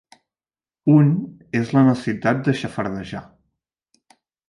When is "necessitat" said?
1.91-2.43